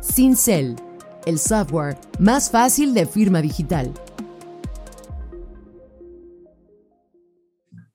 [0.01, 0.77] Cincel,
[1.25, 3.91] el software más fácil de firma digital.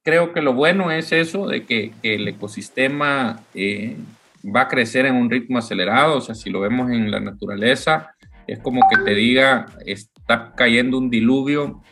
[0.02, 3.96] Creo que lo bueno es eso, de que, el ecosistema eh,
[4.44, 8.14] va a crecer en un ritmo acelerado, o sea, si lo vemos en la naturaleza,
[8.48, 11.82] es como que te diga, está cayendo un diluvio,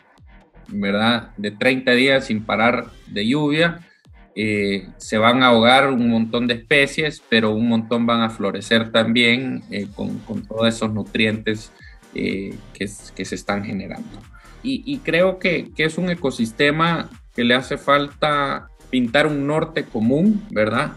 [0.68, 1.30] ¿verdad?
[1.36, 3.86] De 30 días sin parar de lluvia,
[4.34, 8.90] eh, se van a ahogar un montón de especies, pero un montón van a florecer
[8.90, 11.72] también eh, con, todos esos nutrientes
[12.14, 14.22] que, que, se están generando.
[14.62, 20.42] Y, creo que, que es un ecosistema que le hace falta pintar un norte común,
[20.50, 20.96] ¿verdad?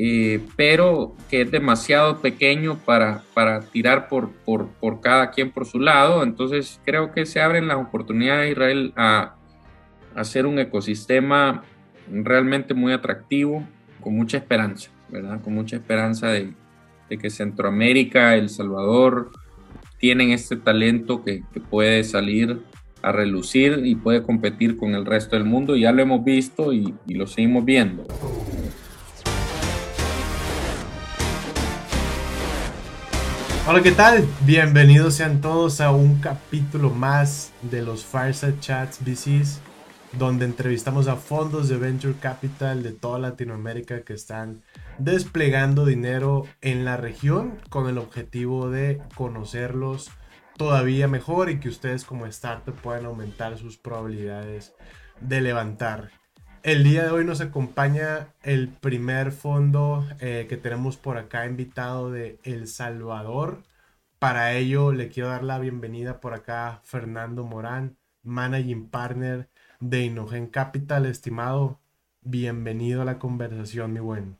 [0.00, 5.66] Eh, pero que es demasiado pequeño para, para tirar por, por, por, cada quien por
[5.66, 6.22] su lado.
[6.22, 9.34] Entonces creo que se abren las oportunidades de Israel a,
[10.14, 11.64] hacer un ecosistema
[12.10, 13.64] realmente muy atractivo,
[14.00, 15.40] con mucha esperanza, ¿verdad?
[15.42, 16.52] Con mucha esperanza de,
[17.10, 19.30] de que Centroamérica, El Salvador,
[19.98, 22.60] tienen este talento que, que puede salir
[23.02, 25.76] a relucir y puede competir con el resto del mundo.
[25.76, 28.06] Ya lo hemos visto y, lo seguimos viendo.
[33.70, 34.26] Hola, ¿qué tal?
[34.46, 39.60] Bienvenidos sean todos a un capítulo más de los Fireside Chats VCs,
[40.12, 44.62] donde entrevistamos a fondos de Venture Capital de toda Latinoamérica que están
[44.96, 50.12] desplegando dinero en la región con el objetivo de conocerlos
[50.56, 54.72] todavía mejor y que ustedes como startup puedan aumentar sus probabilidades
[55.20, 56.17] de levantar.
[56.64, 62.10] El día de hoy nos acompaña el primer fondo eh, que tenemos por acá invitado
[62.10, 63.62] de El Salvador.
[64.18, 69.48] Para ello le quiero dar la bienvenida por acá Fernando Morán, Managing Partner
[69.78, 71.06] de Inogen Capital.
[71.06, 71.78] Estimado,
[72.22, 74.36] bienvenido a la conversación, mi buen.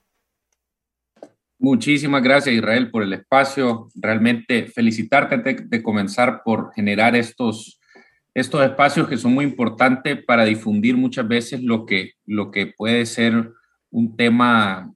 [1.60, 3.88] Muchísimas gracias Israel por el espacio.
[3.94, 7.78] Realmente felicitarte de, comenzar por generar estos,
[8.34, 13.06] estos espacios que son muy importantes para difundir muchas veces lo que, lo que puede
[13.06, 13.53] ser
[13.91, 14.93] un tema,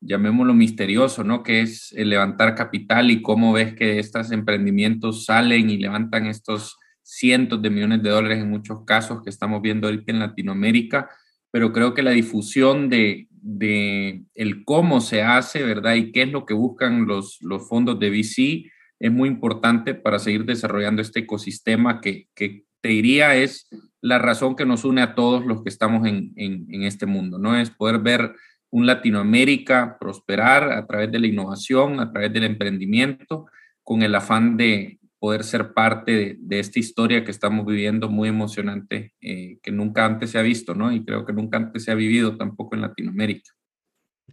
[0.00, 1.42] llamémoslo misterioso, ¿no?
[1.42, 6.76] Que es el levantar capital y cómo ves que estos emprendimientos salen y levantan estos
[7.02, 11.10] cientos de millones de dólares en muchos casos que estamos viendo ahorita en Latinoamérica,
[11.50, 15.94] pero creo que la difusión de, de el cómo se hace, ¿verdad?
[15.94, 18.70] Y qué es lo que buscan los, los fondos de VC
[19.00, 23.68] es muy importante para seguir desarrollando este ecosistema que, que te diría es
[24.00, 27.56] la razón que nos une a todos los que estamos en, en, este mundo, ¿no?
[27.56, 28.34] Es poder ver
[28.70, 33.46] un Latinoamérica prosperar a través de la innovación, a través del emprendimiento,
[33.82, 39.14] con el afán de, poder ser parte de, esta historia que estamos viviendo muy emocionante,
[39.20, 40.90] eh, que nunca antes se ha visto, ¿no?
[40.90, 43.52] Y creo que nunca antes se ha vivido tampoco en Latinoamérica.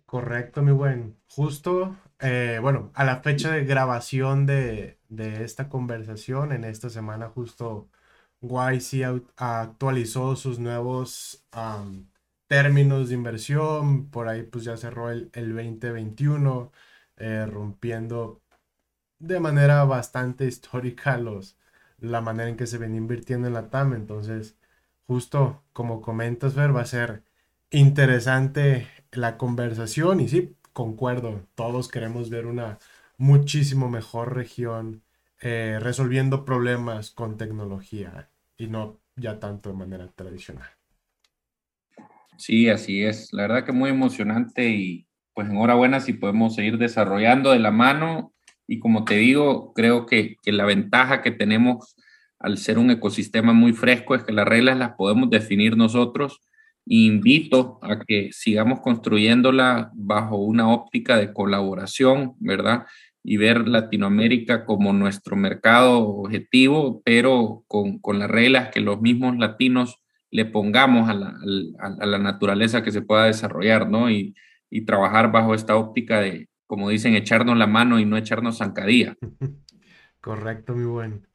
[0.05, 1.17] Correcto, mi buen.
[1.27, 7.89] Justo, eh, bueno, a la fecha de grabación de, esta conversación, en esta semana justo
[8.41, 9.03] YC
[9.37, 11.45] actualizó sus nuevos
[12.47, 16.71] términos de inversión, por ahí pues ya cerró el, el 2021,
[17.17, 18.41] eh, rompiendo
[19.19, 21.57] de manera bastante histórica los,
[21.99, 23.93] la manera en que se ven invirtiendo en la TAM.
[23.93, 24.57] Entonces,
[25.07, 27.23] justo como comentas, Ver, va a ser
[27.71, 32.79] interesante la conversación y sí, concuerdo, todos queremos ver una
[33.17, 35.03] muchísimo mejor región
[35.41, 40.69] eh, resolviendo problemas con tecnología y no ya tanto de manera tradicional.
[42.37, 43.33] Sí, así es.
[43.33, 48.33] La verdad que muy emocionante y pues enhorabuena si podemos seguir desarrollando de la mano
[48.67, 51.95] y como te digo, creo que, que, la ventaja que tenemos
[52.39, 56.41] al ser un ecosistema muy fresco es que las reglas las podemos definir nosotros.
[56.85, 62.85] invito a que sigamos construyéndola bajo una óptica de colaboración, ¿verdad?
[63.29, 69.37] Y ver Latinoamérica como nuestro mercado objetivo, pero con, con las reglas que los mismos
[69.37, 71.35] latinos le pongamos a la,
[71.79, 74.09] a la naturaleza que se pueda desarrollar, ¿no?
[74.09, 74.33] Y,
[74.69, 79.15] y trabajar bajo esta óptica de, como dicen, echarnos la mano y no echarnos zancadilla.
[80.21, 81.27] Correcto, mi buen.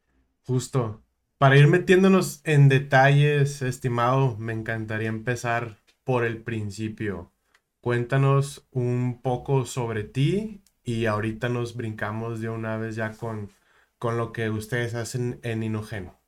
[0.44, 1.02] Justo.
[1.38, 7.32] Para ir metiéndonos en detalles, estimado, me encantaría empezar por el principio.
[7.80, 13.50] Cuéntanos un poco sobre ti y ahorita nos brincamos de una vez ya con,
[13.98, 16.22] con lo que ustedes hacen en Inogeno.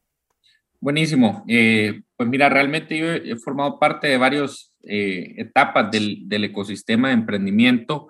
[0.84, 1.44] Buenísimo.
[1.48, 7.08] Eh, pues mira, realmente yo he formado parte de varias eh, etapas del, del, ecosistema
[7.08, 8.08] de emprendimiento.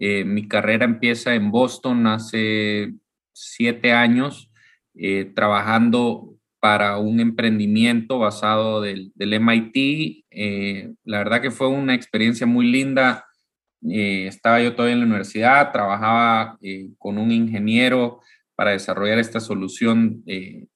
[0.00, 2.92] Eh, mi carrera empieza en Boston hace
[3.32, 4.50] siete años.
[5.36, 10.24] trabajando para un emprendimiento basado del, del MIT.
[11.04, 13.27] La verdad que fue una experiencia muy linda.
[13.88, 16.58] Eh, estaba yo todavía en la universidad, trabajaba
[16.98, 18.20] con un ingeniero
[18.56, 20.24] para desarrollar esta solución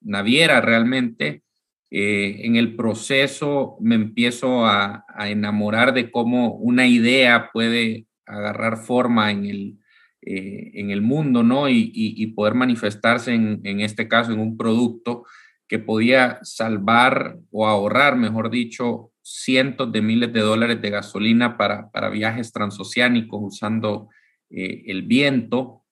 [0.01, 1.43] naviera realmente.
[1.91, 9.47] en el proceso me empiezo a, enamorar de cómo una idea puede agarrar forma en
[9.47, 9.79] el,
[10.23, 11.69] en el mundo, ¿no?
[11.69, 15.25] Y, poder manifestarse en, este caso en un producto
[15.73, 21.91] que podía salvar o ahorrar, mejor dicho, cientos de miles de dólares de gasolina para,
[21.91, 24.09] para viajes transoceánicos usando
[24.51, 25.83] eh, el viento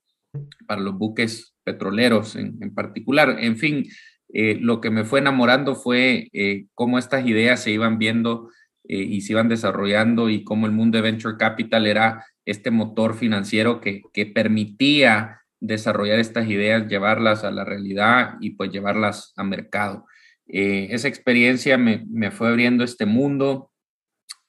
[0.66, 3.36] para los buques petroleros en, particular.
[3.40, 3.86] En fin,
[4.32, 8.50] eh, lo que me fue enamorando fue eh, cómo estas ideas se iban viendo
[8.92, 13.80] y se iban desarrollando y cómo el mundo de venture capital era este motor financiero
[13.80, 20.06] que, que permitía desarrollar estas ideas, llevarlas a la realidad y pues llevarlas a mercado.
[20.52, 23.70] Eh, esa experiencia me, fue abriendo este mundo.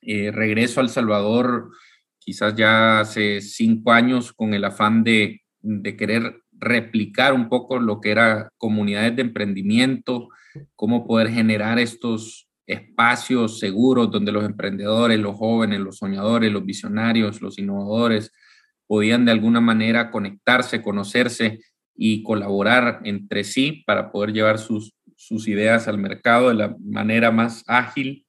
[0.01, 1.71] Eh, regreso a El Salvador
[2.18, 8.00] quizás ya hace cinco años con el afán de, de querer replicar un poco lo
[8.01, 10.30] que era comunidades de emprendimiento,
[10.75, 17.42] cómo poder generar estos espacios seguros donde los emprendedores, los jóvenes, los soñadores, los visionarios,
[17.42, 18.31] los innovadores
[18.88, 21.59] podían de alguna manera conectarse, conocerse
[21.95, 27.29] y colaborar entre sí para poder llevar sus, sus ideas al mercado de la manera
[27.31, 28.25] más ágil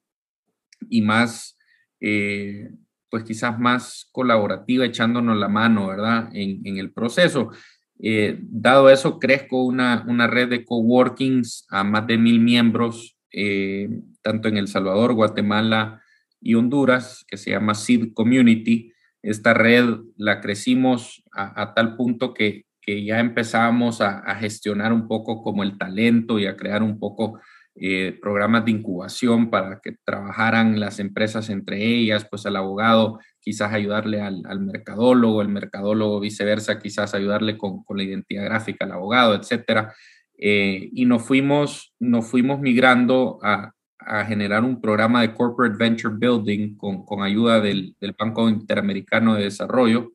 [0.91, 1.57] y más,
[2.01, 2.69] eh,
[3.09, 6.29] pues quizás más colaborativa, echándonos la mano, ¿verdad?
[6.35, 7.51] En, en el proceso.
[7.99, 13.89] Eh, dado eso, crezco una, una, red de coworkings a más de mil miembros, eh,
[14.21, 16.03] tanto en El Salvador, Guatemala
[16.41, 18.93] y Honduras, que se llama Seed Community,
[19.23, 25.63] esta red la crecimos a, tal punto que, ya empezábamos a, gestionar un poco como
[25.63, 27.41] el talento y a crear un poco
[27.75, 33.73] eh, programas de incubación para que trabajaran las empresas entre ellas, pues el abogado quizás
[33.73, 39.95] ayudarle al, mercadólogo, el mercadólogo viceversa quizás ayudarle con, la identidad gráfica al abogado, etcétera.
[40.39, 43.73] Eh, y nos fuimos, nos fuimos migrando a,
[44.07, 49.35] a generar un programa de Corporate Venture Building con, con ayuda del, del, Banco Interamericano
[49.35, 50.13] de Desarrollo,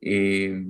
[0.00, 0.64] eh,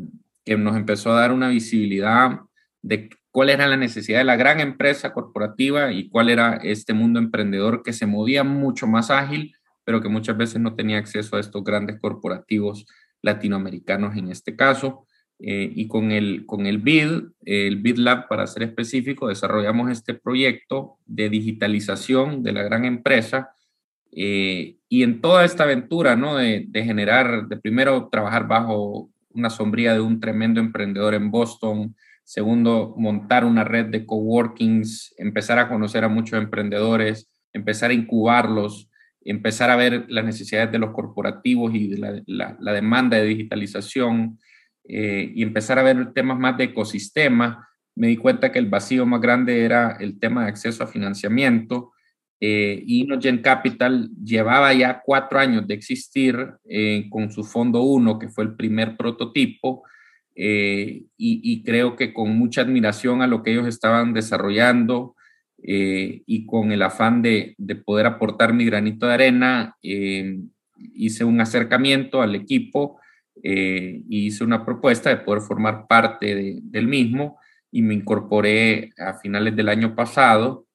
[0.46, 2.40] que nos empezó a dar una visibilidad
[2.80, 7.18] de cuál era la necesidad de la gran empresa corporativa y cuál era este mundo
[7.18, 9.54] emprendedor que se movía mucho más ágil,
[9.84, 12.86] pero que muchas veces no tenía acceso a estos grandes corporativos
[13.22, 15.06] latinoamericanos en este caso.
[15.38, 20.14] Eh, y con el, con el BID, el BID Lab para ser específico, desarrollamos este
[20.14, 23.50] proyecto de digitalización de la gran empresa.
[24.12, 26.36] Eh, y en toda esta aventura, ¿no?
[26.36, 31.94] De, de, generar, de primero trabajar bajo una sombría de un tremendo emprendedor en Boston,
[32.24, 38.90] segundo, montar una red de coworkings, empezar a conocer a muchos emprendedores, empezar a incubarlos,
[39.20, 44.38] empezar a ver las necesidades de los corporativos y la, la demanda de digitalización,
[44.88, 49.04] eh, y empezar a ver temas más de ecosistema, me di cuenta que el vacío
[49.06, 51.92] más grande era el tema de acceso a financiamiento.
[52.40, 56.36] Eh, Inogen Capital llevaba ya cuatro años de existir
[56.68, 59.84] eh, con su fondo 1, que fue el primer prototipo,
[60.34, 65.14] eh, y, creo que con mucha admiración a lo que ellos estaban desarrollando
[65.58, 72.20] y con el afán de, de, poder aportar mi granito de arena, hice un acercamiento
[72.20, 73.00] al equipo
[73.42, 77.38] eh, hice una propuesta de poder formar parte del mismo
[77.70, 80.65] y me incorporé a finales del año pasado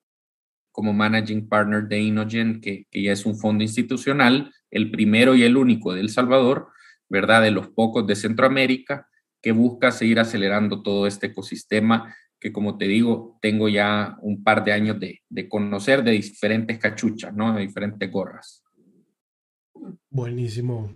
[0.72, 5.58] como Managing Partner de Inogen, que, ya es un fondo institucional, el primero y el
[5.58, 6.70] único de El Salvador,
[7.10, 7.42] ¿verdad?
[7.42, 9.08] De los pocos de Centroamérica,
[9.42, 14.64] que busca seguir acelerando todo este ecosistema que, como te digo, tengo ya un par
[14.64, 17.54] de años de, de conocer de diferentes cachuchas, ¿no?
[17.54, 18.64] De diferentes gorras.
[20.10, 20.96] Buenísimo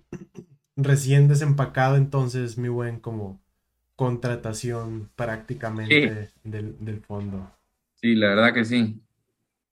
[0.76, 3.42] recién desempacado, entonces, mi buen, como
[3.96, 7.50] contratación prácticamente del, fondo.
[7.96, 9.02] Sí, la verdad que sí.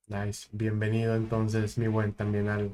[0.07, 0.47] Nice.
[0.51, 2.71] Bienvenido entonces, mi buen, también al,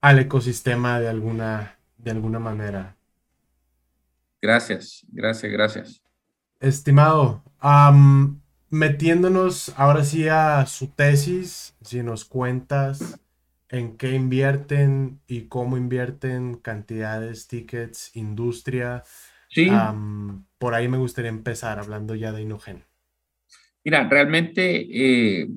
[0.00, 2.96] al ecosistema de alguna, de alguna manera.
[4.40, 6.02] Gracias, gracias, gracias.
[6.60, 7.42] Estimado,
[8.70, 13.20] metiéndonos ahora sí a su tesis, si nos cuentas
[13.68, 19.02] en qué invierten y cómo invierten cantidades, tickets, industria.
[19.48, 19.70] Sí.
[20.58, 22.84] por ahí me gustaría empezar hablando ya de Inogen.
[23.84, 25.48] Mira, realmente eh,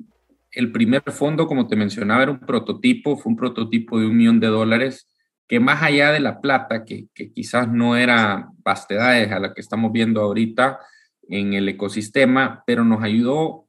[0.52, 4.40] el primer fondo, como te mencionaba, era un prototipo, fue un prototipo de un millón
[4.40, 5.08] de dólares,
[5.46, 9.92] que más allá de la plata, que, quizás no era vastedades a la que estamos
[9.92, 10.78] viendo ahorita,
[11.28, 13.66] en el ecosistema, pero nos ayudó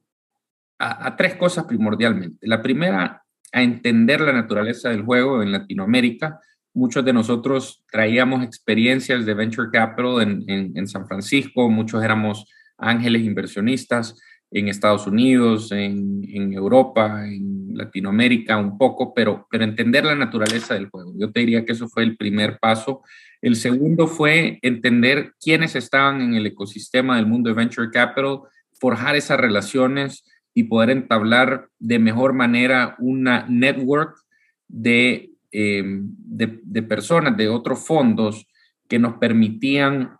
[0.78, 2.46] a, tres cosas primordialmente.
[2.46, 3.22] La primera,
[3.52, 6.40] a entender la naturaleza del juego en Latinoamérica.
[6.74, 12.46] Muchos de nosotros traíamos experiencias de venture capital en, en San Francisco, muchos éramos
[12.78, 14.20] ángeles inversionistas
[14.52, 20.74] en Estados Unidos, en, en, Europa, en Latinoamérica un poco, pero, pero entender la naturaleza
[20.74, 21.14] del juego.
[21.16, 23.02] Yo te diría que eso fue el primer paso.
[23.40, 28.40] El segundo fue entender quiénes estaban en el ecosistema del mundo de Venture Capital,
[28.74, 34.18] forjar esas relaciones y poder entablar de mejor manera una network
[34.68, 38.46] de, em, de, de personas, de otros fondos
[38.86, 40.18] que nos permitían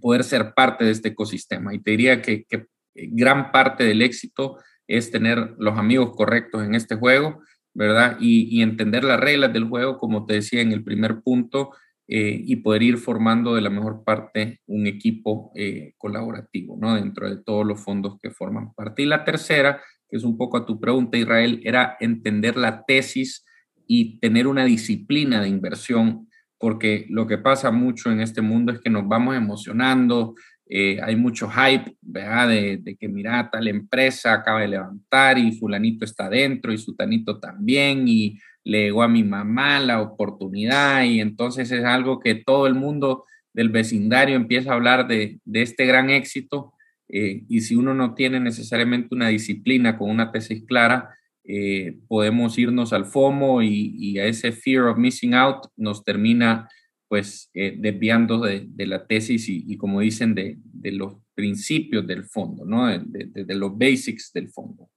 [0.00, 1.72] poder ser parte de este ecosistema.
[1.72, 6.74] Y te diría que, que gran parte del éxito es tener los amigos correctos en
[6.74, 7.40] este juego,
[7.74, 8.16] ¿verdad?
[8.20, 11.70] Y, entender las reglas del juego, como te decía en el primer punto,
[12.06, 16.94] eh, y poder ir formando de la mejor parte un equipo eh, colaborativo, ¿no?
[16.94, 19.02] Dentro de todos los fondos que forman parte.
[19.02, 23.44] Y la tercera, que es un poco a tu pregunta, Israel, era entender la tesis
[23.86, 28.80] y tener una disciplina de inversión, porque lo que pasa mucho en este mundo es
[28.80, 30.34] que nos vamos emocionando,
[30.66, 32.48] eh, hay mucho hype, ¿verdad?
[32.48, 38.08] De, que mira, tal empresa acaba de levantar y fulanito está dentro y sutanito también
[38.08, 42.74] y le llegó a mi mamá la oportunidad y entonces es algo que todo el
[42.74, 46.72] mundo del vecindario empieza a hablar de, este gran éxito
[47.08, 51.10] eh, y si uno no tiene necesariamente una disciplina con una tesis clara,
[51.44, 56.70] eh, podemos irnos al FOMO y, y, a ese fear of missing out nos termina
[57.08, 60.58] pues eh, desviando de, la tesis y, como dicen, de,
[60.92, 62.86] los principios del fondo, ¿no?
[62.86, 64.88] De, los basics del fondo.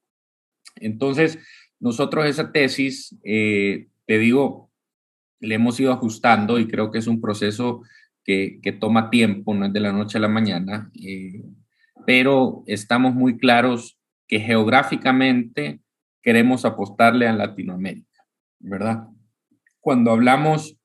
[0.76, 1.40] Entonces,
[1.80, 4.72] nosotros esa tesis, eh, te digo,
[5.40, 7.82] le hemos ido ajustando y creo que es un proceso
[8.24, 11.42] que, toma tiempo, no es de la noche a la mañana, eh,
[12.06, 13.98] pero estamos muy claros
[14.28, 15.80] que geográficamente
[16.22, 18.26] queremos apostarle a Latinoamérica,
[18.60, 19.08] ¿verdad?
[19.80, 20.77] Cuando hablamos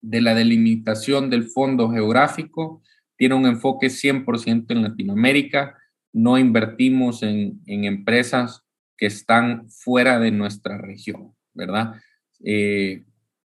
[0.00, 2.82] de la delimitación del fondo geográfico,
[3.16, 5.76] tiene un enfoque 100% en Latinoamérica,
[6.12, 8.64] no invertimos en, empresas
[8.96, 12.00] que están fuera de nuestra región, ¿verdad?
[12.44, 13.04] Eh,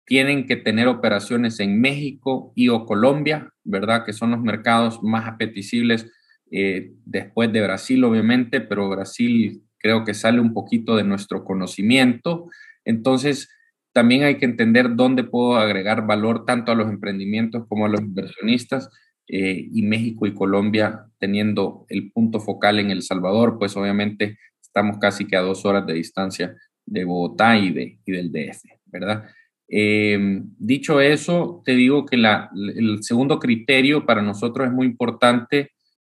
[0.05, 4.03] tienen que tener operaciones en México y o Colombia, ¿verdad?
[4.05, 6.12] Que son los mercados más apetecibles
[6.51, 12.50] eh, después de Brasil, obviamente, pero Brasil creo que sale un poquito de nuestro conocimiento.
[12.84, 13.50] Entonces,
[13.94, 18.02] también hay que entender dónde puedo agregar valor tanto a los emprendimientos como a los
[18.02, 18.90] inversionistas.
[19.34, 24.98] Eh, y México y Colombia teniendo el punto focal en El Salvador, pues obviamente estamos
[24.98, 26.54] casi que a dos horas de distancia
[26.86, 29.30] de Bogotá y, de, y del DF, ¿verdad?
[29.70, 35.72] Em, dicho eso, te digo que la, el segundo criterio para nosotros es muy importante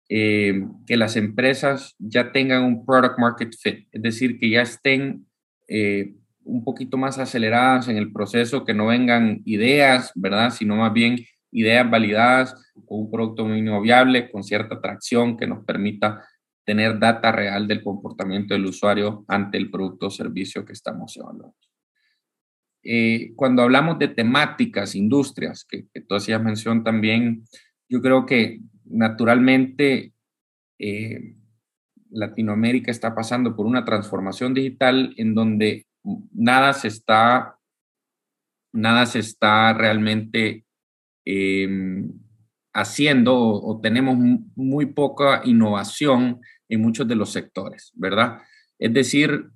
[0.09, 5.27] em, que las empresas ya tengan un product market fit, es decir, que ya estén
[5.69, 10.51] eh, un poquito más aceleradas en el proceso, que no vengan ideas, ¿verdad?
[10.51, 11.19] Sino más bien
[11.51, 12.55] ideas validadas
[12.87, 16.25] con un producto mínimo viable, con cierta atracción que nos permita
[16.65, 21.55] tener data real del comportamiento del usuario ante el producto o servicio que estamos evaluando.
[22.83, 27.45] Eh, cuando hablamos de temáticas, industrias, que, que tú hacías mención también,
[27.89, 30.13] yo creo que naturalmente
[30.79, 31.37] eh,
[32.11, 35.87] Latinoamérica está pasando por una transformación digital en donde
[36.33, 37.59] nada se está,
[38.73, 40.65] nada se está realmente
[41.25, 42.13] em,
[42.73, 44.17] haciendo o, tenemos
[44.55, 48.39] muy poca innovación en muchos de los sectores, ¿verdad?
[48.79, 49.51] Es decir,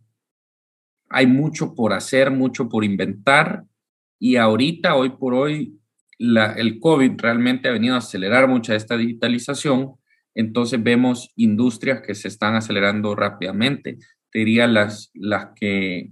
[1.11, 3.64] hay mucho por hacer, mucho por inventar
[4.19, 5.78] y ahorita, hoy por hoy,
[6.19, 9.95] el COVID realmente ha venido a acelerar mucha esta digitalización,
[10.35, 13.99] entonces vemos industrias que se están acelerando rápidamente.
[14.31, 16.11] Te diría las, las que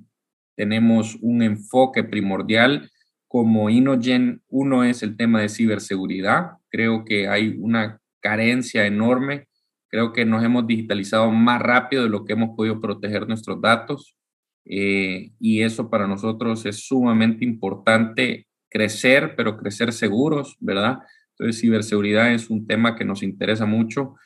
[0.57, 2.91] tenemos un enfoque primordial
[3.29, 4.43] como Inogen.
[4.49, 6.53] Uno es el tema de ciberseguridad.
[6.71, 9.47] Creo que hay una carencia enorme.
[9.89, 14.17] Creo que nos hemos digitalizado más rápido de lo que hemos podido proteger nuestros datos.
[14.65, 20.99] Eh, y eso para nosotros es sumamente importante crecer, pero crecer seguros, ¿verdad?
[21.39, 24.17] Entonces, ciberseguridad es un tema que nos interesa mucho.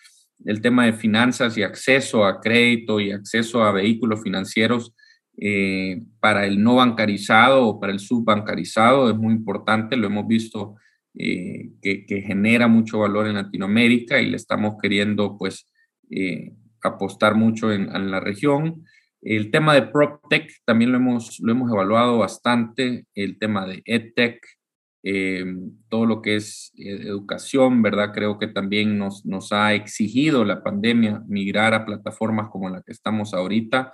[0.45, 4.95] El tema de finanzas y acceso a crédito y acceso a vehículos financieros
[5.43, 10.77] eh, para el no bancarizado o para el subbancarizado es muy importante, lo hemos visto
[11.15, 15.67] eh, que, genera mucho valor en Latinoamérica y le estamos queriendo pues
[16.11, 18.85] eh, apostar mucho en, la región.
[19.23, 24.47] El tema de PropTech también lo hemos, lo hemos evaluado bastante, el tema de EdTech,
[25.89, 28.13] todo lo que es educación, ¿verdad?
[28.13, 32.93] Creo que también nos, nos ha exigido la pandemia migrar a plataformas como la que
[32.93, 33.91] estamos ahorita,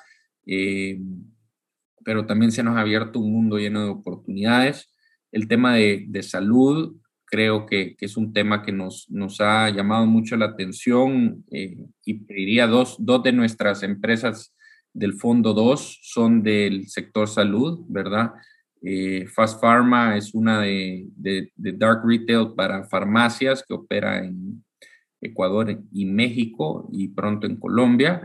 [2.06, 4.94] pero también se nos ha abierto un mundo lleno de oportunidades.
[5.32, 6.94] El tema de, de salud,
[7.24, 12.14] creo que, que, es un tema que nos, nos ha llamado mucho la atención y
[12.26, 14.54] diría dos, dos de nuestras empresas
[14.92, 18.34] del Fondo 2 son del sector salud, ¿verdad?
[18.82, 21.08] Eh, Fast Pharma es una de,
[21.56, 24.64] Dark Retail para farmacias que opera en
[25.20, 28.24] Ecuador y México y pronto en Colombia.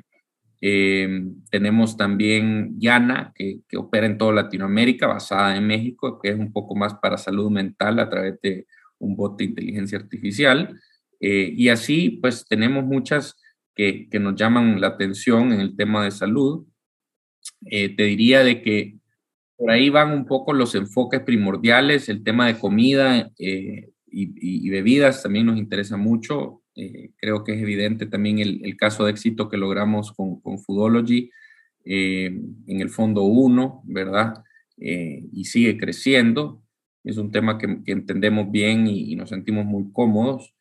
[0.62, 6.54] Eh, tenemos también Yana, que, opera en toda Latinoamérica, basada en México, que es un
[6.54, 8.68] poco más para salud mental a través de
[9.00, 10.80] un bot de inteligencia artificial.
[11.20, 13.36] Eh, y así, pues tenemos muchas
[13.76, 16.66] que, que, nos llaman la atención en el tema de salud.
[17.62, 19.02] te diría de que
[19.62, 25.22] por ahí van un poco los enfoques primordiales, el tema de comida eh, y, bebidas
[25.22, 26.61] también nos interesa mucho.
[26.82, 31.30] Eh, creo que es evidente también el, caso de éxito que logramos con, con Foodology
[31.86, 32.26] eh,
[32.68, 34.44] en el fondo 1, ¿verdad?
[34.78, 36.64] y sigue creciendo.
[37.04, 40.56] Es un tema que, entendemos bien y, nos sentimos muy cómodos.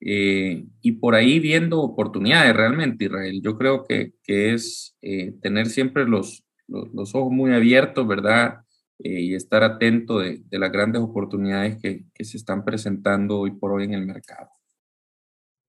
[0.00, 3.40] y por ahí viendo oportunidades realmente, Israel.
[3.42, 4.96] Yo creo que, que es
[5.42, 8.60] tener siempre los, los, ojos muy abiertos, ¿verdad?
[8.98, 13.84] Eh, y estar atento de, las grandes oportunidades que, se están presentando hoy por hoy
[13.84, 14.48] en el mercado.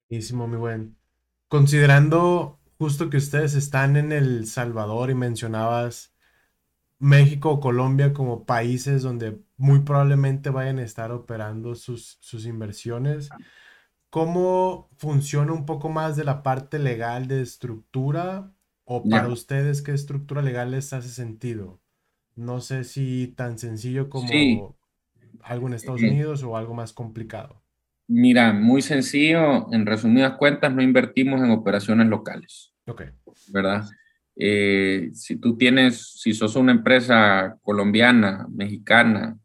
[0.10, 0.98] Buenísimo, muy buen.
[1.48, 6.14] Considerando justo que ustedes están en El Salvador y mencionabas
[7.00, 13.30] México o Colombia como países donde muy probablemente vayan a estar operando sus, sus inversiones,
[14.10, 18.52] ¿cómo funciona un poco más de la parte legal de estructura
[18.90, 21.82] ¿O para ustedes qué estructura legal les hace sentido?
[22.38, 24.78] No sé si tan sencillo como
[25.42, 27.62] algo en Estados eh, Unidos o algo más complicado.
[28.08, 29.72] Mira, muy sencillo.
[29.74, 32.74] En resumidas cuentas, no invertimos en operaciones locales.
[32.88, 33.04] Ok.
[33.52, 33.84] ¿Verdad?
[34.36, 39.38] Eh, si tú tienes, si sos una empresa colombiana, mexicana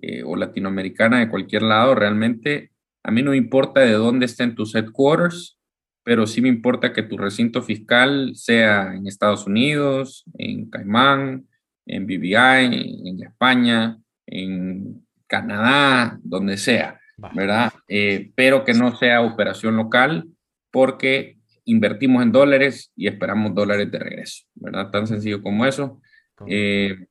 [0.00, 2.72] eh, o latinoamericana de cualquier lado, realmente
[3.04, 5.58] a mí no importa de dónde estén tus headquarters,
[6.02, 11.46] pero sí me importa que tu recinto fiscal sea en Estados Unidos, en Caimán,
[11.86, 16.98] en BBI, en España, en Canadá, donde sea,
[17.34, 17.72] ¿verdad?
[17.88, 20.26] Eh, pero que no sea operación local
[20.70, 24.90] porque invertimos en dólares y esperamos dólares de regreso, ¿verdad?
[24.90, 26.00] Tan sencillo como eso.
[26.46, 27.06] Eh,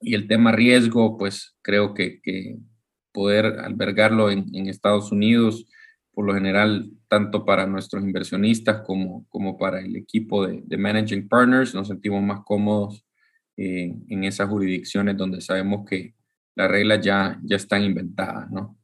[0.00, 2.20] y el tema riesgo, pues creo que,
[3.12, 5.66] poder albergarlo en, en Estados Unidos,
[6.12, 11.74] por lo general tanto para nuestros inversionistas como, como para el equipo de, Managing Partners.
[11.74, 13.04] Nos sentimos más cómodos
[13.56, 16.14] eh, en esas jurisdicciones donde sabemos que
[16.54, 18.78] las reglas ya, ya están inventadas, ¿no?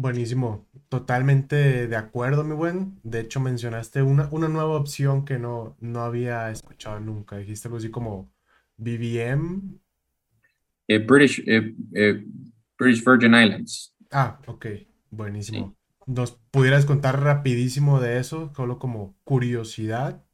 [0.00, 3.00] Buenísimo, totalmente de acuerdo, mi buen.
[3.02, 7.36] De hecho, mencionaste una, una nueva opción que no, no había escuchado nunca.
[7.36, 8.32] Dijiste algo así como
[8.76, 9.60] BBM.
[10.86, 11.74] Eh, British, eh,
[12.78, 13.92] British Virgin Islands.
[14.12, 14.66] Ah, ok,
[15.10, 15.76] buenísimo.
[16.06, 20.24] ¿Nos pudieras contar rapidísimo de eso, solo como curiosidad?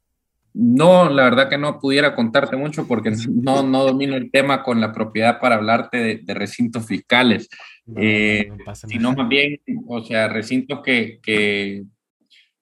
[0.57, 4.79] No, la verdad que no pudiera contarte mucho porque no, no domino el tema con
[4.79, 7.49] la propiedad para hablarte de, recintos fiscales,
[7.97, 8.49] eh,
[8.87, 11.83] sino más bien, o sea, recintos que, que,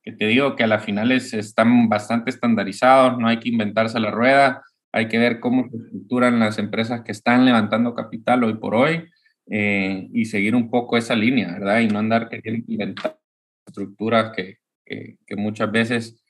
[0.02, 4.10] que, te digo que a las finales están bastante estandarizados, no hay que inventarse la
[4.10, 8.74] rueda, hay que ver cómo se estructuran las empresas que están levantando capital hoy por
[8.74, 9.04] hoy
[9.52, 11.82] eh, y seguir un poco esa línea, ¿verdad?
[11.82, 13.20] Y no andar queriendo inventar
[13.68, 16.23] estructuras que, que, muchas veces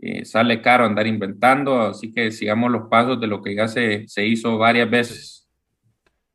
[0.00, 4.06] eh, sale caro andar inventando, así que sigamos los pasos de lo que ya se,
[4.08, 5.48] se hizo varias veces.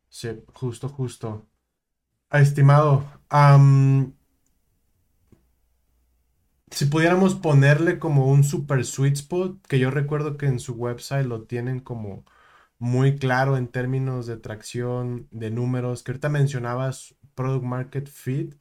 [0.10, 1.48] Sí, justo, justo.
[2.32, 3.06] Estimado,
[6.72, 11.26] si pudiéramos ponerle como un super sweet spot, que yo recuerdo que en su website
[11.26, 12.26] lo tienen como
[12.80, 18.56] muy claro en términos de tracción, de números, que ahorita mencionabas Product Market Fit,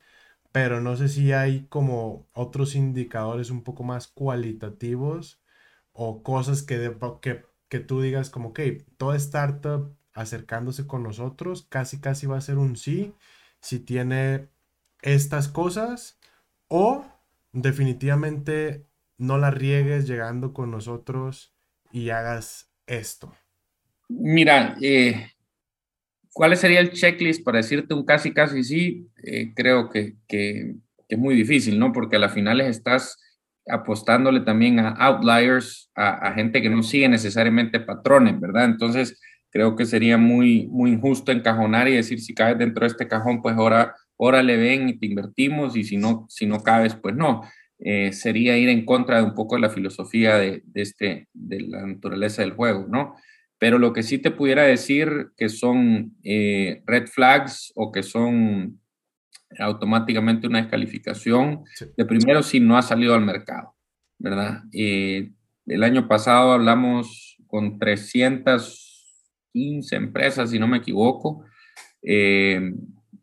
[0.55, 5.43] pero no sé si hay como otros indicadores un poco más cualitativos
[5.91, 8.61] o cosas que, que, que tú digas como, ok,
[8.97, 13.17] toda startup acercándose con nosotros casi casi va a ser un sí
[13.61, 14.49] si tiene
[15.03, 16.21] estas cosas
[16.69, 17.05] o
[17.51, 18.87] definitivamente
[19.19, 21.53] no la riegues llegando con nosotros
[21.91, 23.35] y hagas esto.
[24.09, 25.34] Mira, eh,
[26.35, 29.09] ¿cuál sería el checklist para decirte un casi, casi sí?
[29.23, 30.17] Eh, creo que,
[31.09, 31.93] es muy difícil, ¿no?
[31.93, 33.19] Porque a las finales estás
[33.67, 38.65] apostándole también a outliers, a, gente que no sigue necesariamente patrones, ¿verdad?
[38.65, 39.21] Entonces,
[39.51, 43.41] creo que sería muy, muy injusto encajonar y decir si caes dentro de este cajón,
[43.41, 47.15] pues ahora, ahora le ven y te invertimos y si no, si no cabes, pues
[47.15, 47.43] no.
[47.79, 51.61] Eh, sería ir en contra de un poco de la filosofía de, de, este, de
[51.61, 53.15] la naturaleza del juego, ¿no?
[53.65, 58.79] Pero lo que sí te pudiera decir que son eh, red flags o que son
[59.59, 61.65] automáticamente una descalificación,
[61.97, 63.75] de primero si no ha salido al mercado,
[64.19, 64.65] ¿verdad?
[64.71, 65.33] Eh,
[65.65, 71.47] el año pasado hablamos con 315 empresas, si no me equivoco.
[72.03, 72.71] Eh,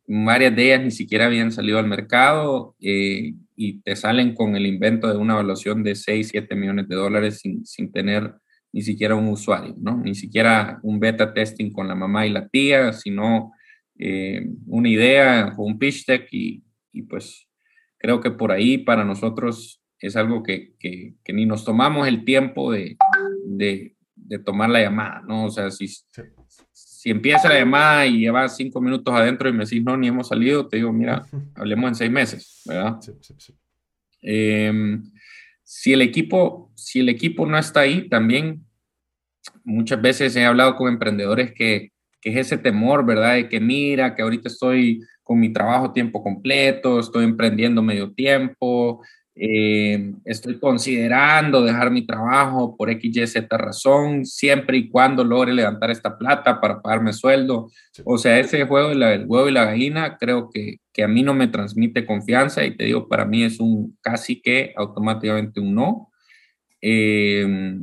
[0.07, 3.35] varias de ellas ni siquiera habían salido al mercado y
[3.83, 7.63] te salen con el invento de una evaluación de 6, 7 millones de dólares sin,
[7.63, 8.40] sin tener
[8.73, 9.97] ni siquiera un usuario, ¿no?
[9.97, 13.51] Ni siquiera un beta testing con la mamá y la tía, sino
[13.99, 17.47] eh, una idea o un pitch deck y, y, pues
[17.97, 22.71] creo que por ahí para nosotros es algo que, que, ni nos tomamos el tiempo
[22.71, 22.97] de,
[23.45, 25.45] de, de, tomar la llamada, ¿no?
[25.45, 29.83] O sea, si, si empieza la llamada y lleva cinco minutos adentro y me decís,
[29.83, 32.99] no, ni hemos salido, te digo, mira, hablemos en seis meses, ¿verdad?
[33.01, 33.53] Sí, sí, sí.
[34.23, 34.99] Eh,
[35.73, 38.65] si el equipo, si el equipo no está ahí, también
[39.63, 43.35] muchas veces he hablado con emprendedores que, que es ese temor, ¿verdad?
[43.35, 49.01] De que mira, que ahorita estoy con mi trabajo tiempo completo, estoy emprendiendo medio tiempo,
[49.43, 55.51] eh, estoy considerando dejar mi trabajo por X, Y, Z razón, siempre y cuando logre
[55.51, 57.71] levantar esta plata para pagarme sueldo.
[58.05, 61.33] O sea, ese juego del huevo y la gallina creo que, que, a mí no
[61.33, 66.11] me transmite confianza y te digo, para mí es un casi que automáticamente un no.
[66.79, 67.79] Eh,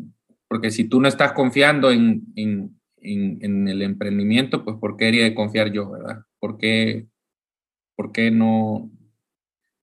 [0.46, 5.24] porque si tú no estás confiando en, en, en, el emprendimiento, pues ¿por qué debería
[5.24, 6.20] de confiar yo, verdad?
[6.38, 7.08] ¿Por qué,
[7.96, 8.92] por qué no,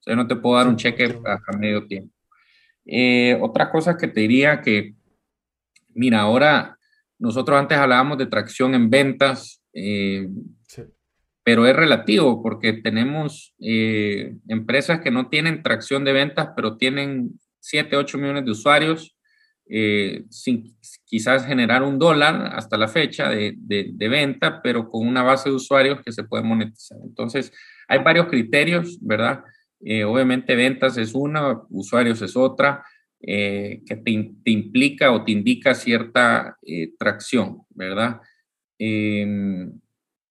[0.05, 2.13] sea, no te puedo dar un cheque a, medio tiempo.
[2.85, 4.93] Eh, otra cosa que te diría que,
[5.93, 6.77] mira, ahora
[7.17, 10.27] nosotros antes hablábamos de tracción en ventas, eh,
[11.43, 17.39] pero es relativo porque tenemos eh, empresas que no tienen tracción de ventas, pero tienen
[17.59, 19.11] 7, 8 millones de usuarios,
[20.29, 25.23] sin quizás generar un dólar hasta la fecha de, de, de venta, pero con una
[25.23, 26.99] base de usuarios que se puede monetizar.
[27.03, 27.51] Entonces,
[27.87, 29.43] hay varios criterios, ¿verdad?
[29.87, 32.83] Eh, obviamente ventas es una, usuarios es otra,
[33.21, 34.11] eh, que te,
[34.49, 38.19] implica o te indica cierta eh, tracción, ¿verdad?
[38.79, 39.79] Em,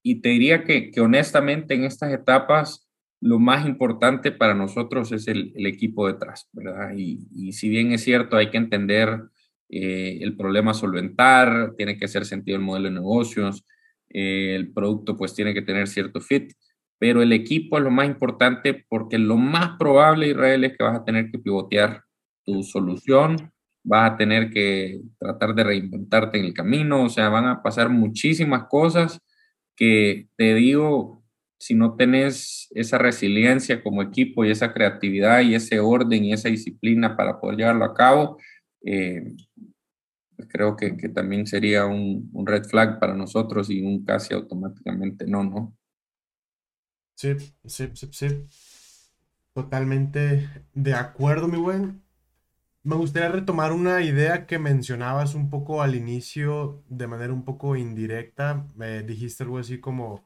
[0.02, 2.88] y te diría que, honestamente en estas etapas
[3.20, 6.92] lo más importante para nosotros es el, equipo detrás, ¿verdad?
[6.96, 9.22] Y, si bien es cierto, hay que entender
[9.68, 13.64] el problema solventar, tiene que hacer sentido el modelo de negocios,
[14.08, 16.52] el producto pues tiene que tener cierto fit,
[16.98, 20.98] pero el equipo es lo más importante porque lo más probable, Israel, es que vas
[20.98, 22.02] a tener que pivotear
[22.44, 23.52] tu solución,
[23.85, 27.90] vas a tener que tratar de reinventarte en el camino, o sea, van a pasar
[27.90, 29.20] muchísimas cosas
[29.76, 31.22] que te digo,
[31.59, 36.48] si no tenés esa resiliencia como equipo y esa creatividad y ese orden y esa
[36.48, 38.38] disciplina para poder llevarlo a cabo,
[38.85, 39.35] eh,
[40.37, 44.35] pues creo que, que, también sería un, un red flag para nosotros y un casi
[44.35, 45.76] automáticamente no, ¿no?
[47.16, 47.35] Sí,
[47.66, 48.29] sí, sí, sí.
[49.53, 52.03] Totalmente de acuerdo, mi buen.
[52.85, 57.77] Me gustaría retomar una idea que mencionabas un poco al inicio, de manera un poco
[57.77, 58.68] indirecta.
[58.77, 60.24] Me dijiste algo así como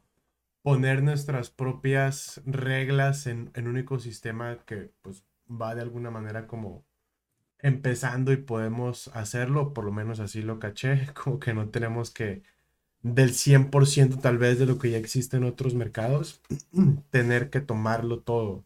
[0.62, 6.84] poner nuestras propias reglas en, en un ecosistema que pues va de alguna manera como
[7.60, 12.42] empezando y podemos hacerlo, por lo menos así lo caché, como que no tenemos que
[13.02, 16.42] del 100% tal vez de lo que ya existe en otros mercados,
[17.10, 18.64] tener que tomarlo todo.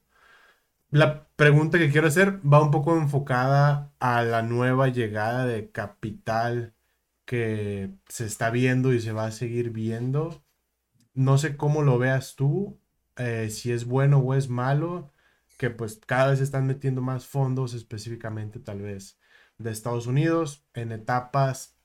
[0.90, 6.74] La pregunta que quiero hacer va un poco enfocada a la nueva llegada de capital
[7.24, 10.44] que se está viendo y se va a seguir viendo.
[11.14, 12.78] No sé cómo lo veas tú,
[13.16, 15.10] eh, si es bueno o es malo,
[15.58, 19.18] que pues cada vez están metiendo más fondos específicamente tal vez
[19.58, 21.76] de Estados Unidos en etapas.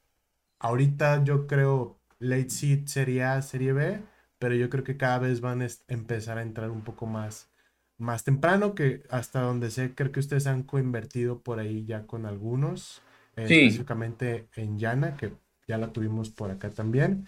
[0.60, 3.99] Ahorita yo creo late seed serie A, serie B,
[4.39, 7.49] pero yo creo que cada vez van a empezar a entrar un poco más,
[7.97, 12.25] más temprano, que hasta donde sé, creo que ustedes han coinvertido por ahí ya con
[12.25, 13.01] algunos,
[13.36, 15.32] eh, específicamente en Yana, que
[15.67, 17.27] ya la tuvimos por acá también.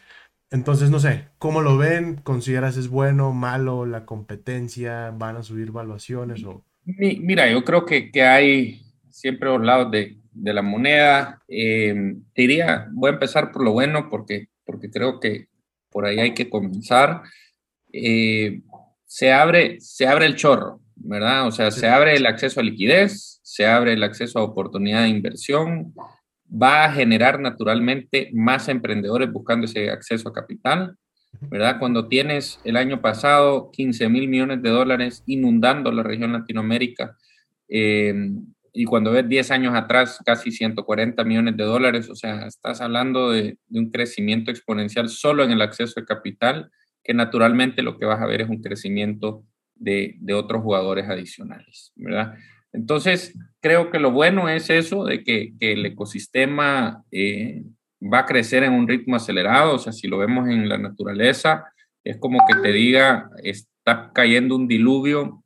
[0.51, 2.15] Entonces, no sé, ¿cómo lo ven?
[2.15, 5.11] ¿Consideras es bueno, malo, la competencia?
[5.11, 6.43] ¿Van a subir valuaciones?
[6.43, 6.65] O...
[6.85, 11.39] Mira, yo creo que, que hay siempre dos lados de, de la moneda.
[11.47, 15.47] Eh, diría, voy a empezar por lo bueno porque porque creo que
[15.89, 17.23] por ahí hay que comenzar.
[17.91, 18.61] Eh,
[19.03, 21.47] se, abre, se abre el chorro, ¿verdad?
[21.47, 25.09] O sea, se abre el acceso a liquidez, se abre el acceso a oportunidad de
[25.09, 25.91] inversión,
[26.47, 30.95] va a generar naturalmente más emprendedores buscando ese acceso a capital,
[31.49, 31.79] ¿verdad?
[31.79, 37.17] Cuando tienes el año pasado 15 mil millones de dólares inundando la región Latinoamérica,
[37.67, 38.13] eh,
[38.79, 43.29] y cuando ves 10 años atrás casi 140 millones de dólares, o sea, estás hablando
[43.29, 46.71] de, un crecimiento exponencial solo en el acceso a capital,
[47.03, 49.43] que naturalmente lo que vas a ver es un crecimiento
[49.75, 52.35] de, otros jugadores adicionales, ¿verdad?
[52.71, 57.63] Entonces, creo que lo bueno es eso, de que, el ecosistema eh,
[58.01, 61.65] va a crecer en un ritmo acelerado, o sea, si lo vemos en la naturaleza,
[62.05, 65.43] es como que te diga, está cayendo un diluvio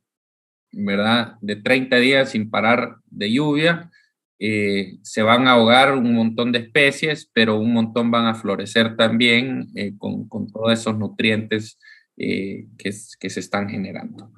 [0.76, 1.36] ¿verdad?
[1.40, 3.90] De 30 días sin parar de lluvia.
[4.38, 8.96] Eh, se van a ahogar un montón de especies, pero un montón van a florecer
[8.96, 11.78] también eh, con, todos esos nutrientes
[12.16, 14.32] eh, que, se están generando.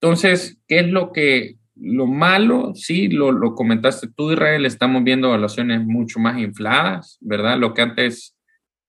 [0.00, 2.74] Entonces, ¿qué es lo que, lo malo?
[2.74, 7.58] Sí, lo, lo comentaste tú, Israel, estamos viendo evaluaciones mucho más infladas, ¿verdad?
[7.58, 8.36] Lo que antes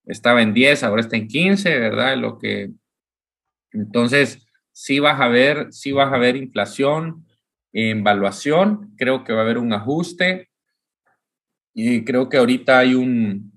[0.06, 2.18] estaba en 10, ahora está en 15, ¿verdad?
[2.18, 2.72] Lo que,
[3.72, 7.26] entonces, sí vas a ver, sí vas a ver inflación
[7.72, 10.50] en evaluación, creo que va a haber un ajuste
[11.74, 13.52] y creo que ahorita hay un,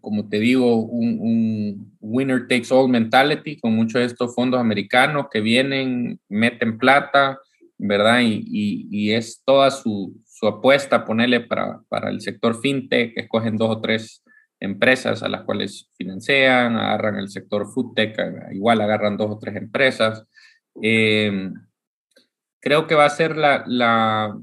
[0.00, 5.40] como te digo, un, winner takes all mentality con muchos de estos fondos americanos que
[5.40, 7.38] vienen, meten plata,
[7.78, 8.20] ¿verdad?
[8.22, 14.22] Y, es toda su, apuesta ponerle para, para el sector fintech, escogen dos o tres
[14.60, 18.16] empresas a las cuales financian, agarran el sector foodtech,
[18.52, 20.24] igual agarran dos o tres empresas.
[20.82, 21.50] Eh,
[22.60, 24.36] creo que va a ser la, la,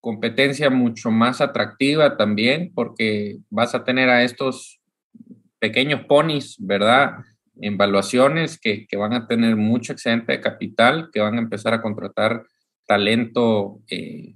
[0.00, 4.78] competencia mucho más atractiva también porque vas a tener a estos
[5.58, 7.20] pequeños ponis, ¿verdad?
[7.58, 11.72] En valuaciones que, que, van a tener mucho excedente de capital, que van a empezar
[11.72, 12.44] a contratar
[12.86, 14.34] talento eh,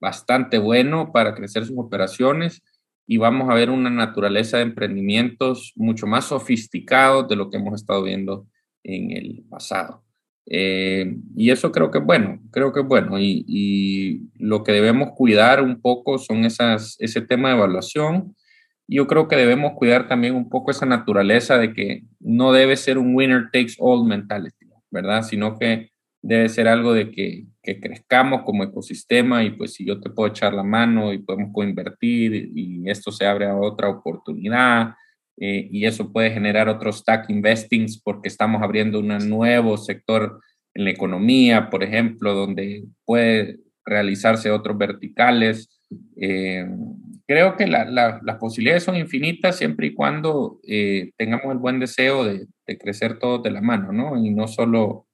[0.00, 2.64] bastante bueno para crecer sus operaciones
[3.06, 7.80] y vamos a ver una naturaleza de emprendimientos mucho más sofisticados de lo que hemos
[7.80, 8.46] estado viendo
[8.82, 10.02] en el pasado.
[10.48, 13.18] Eh, y eso creo que es bueno, creo que es bueno.
[13.18, 18.36] Y, lo que debemos cuidar un poco son esas, ese tema de evaluación.
[18.86, 22.98] Yo creo que debemos cuidar también un poco esa naturaleza de que no debe ser
[22.98, 25.22] un winner takes all mentality, ¿verdad?
[25.22, 25.90] Sino que
[26.22, 30.28] debe ser algo de que, que, crezcamos como ecosistema y pues si yo te puedo
[30.28, 34.94] echar la mano y podemos coinvertir y esto se abre a otra oportunidad
[35.38, 40.40] eh, y eso puede generar otro stack investings porque estamos abriendo un nuevo sector
[40.74, 45.68] en la economía, por ejemplo, donde puede realizarse otros verticales.
[46.16, 46.66] Eh,
[47.26, 52.24] creo que la, las posibilidades son infinitas siempre y cuando eh, tengamos el buen deseo
[52.24, 54.22] de, de, crecer todos de la mano, ¿no?
[54.22, 55.05] Y no solo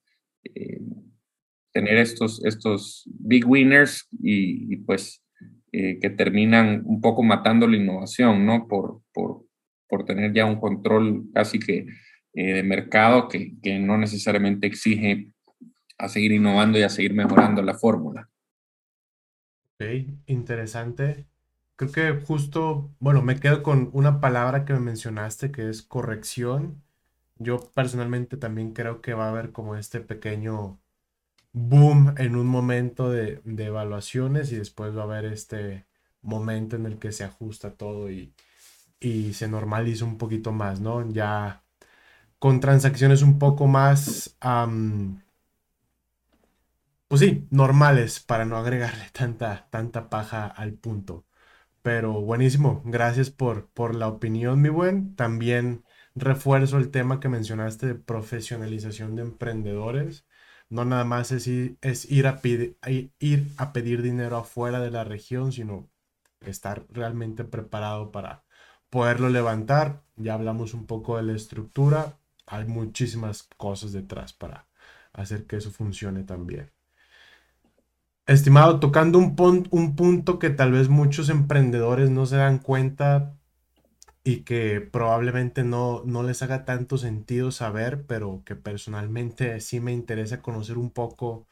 [1.73, 5.25] tener estos, estos big winners y, pues
[5.73, 8.69] eh, que terminan un poco matando la innovación, ¿no?
[8.69, 9.47] Por, por,
[9.89, 11.87] por tener ya un control casi que
[12.35, 15.33] eh, de mercado que, que, no necesariamente exige
[15.99, 18.29] a seguir innovando y a seguir mejorando la fórmula.
[19.75, 19.87] Ok,
[20.27, 21.27] interesante.
[21.77, 26.83] Creo que justo, bueno, me quedo con una palabra que me mencionaste que es corrección.
[27.43, 30.81] Yo personalmente también creo que va a haber como este pequeño
[31.53, 35.87] boom en un momento de, evaluaciones y después va a haber este
[36.23, 38.35] momento en el que se ajusta todo y,
[39.35, 41.11] se normaliza un poquito más, ¿no?
[41.11, 41.65] Ya
[42.39, 44.37] con transacciones un poco más,
[47.09, 51.25] pues sí, normales para no agregarle tanta, tanta paja al punto.
[51.83, 55.17] Pero buenísimo, gracias por, por la opinión, mi buen.
[55.17, 60.27] También refuerzo el tema que mencionaste de profesionalización de emprendedores
[60.73, 65.05] no nada más es ir, es ir, a, ir a pedir dinero afuera de la
[65.05, 65.91] región, sino
[66.41, 68.45] estar realmente preparado para
[68.89, 70.03] poderlo levantar.
[70.17, 74.67] Ya hablamos un poco de la estructura, hay muchísimas cosas detrás para
[75.13, 76.71] hacer que eso funcione también.
[78.27, 79.37] Estimado, tocando un,
[79.71, 83.37] un punto que tal vez muchos emprendedores no se dan cuenta
[84.25, 89.93] y que probablemente no, no les haga tanto sentido saber, pero que personalmente sí me
[89.93, 91.49] interesa conocer un poco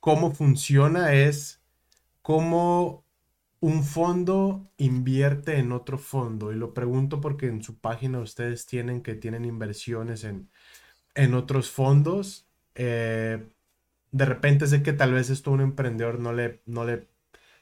[0.00, 1.62] cómo funciona, es
[2.22, 3.04] cómo
[3.60, 6.52] un fondo invierte en otro fondo.
[6.52, 10.50] Y lo pregunto porque en su página ustedes tienen que tienen inversiones en,
[11.14, 12.46] en otros fondos.
[12.74, 13.46] Eh,
[14.12, 17.08] de repente sé que tal vez esto a un emprendedor no le, no le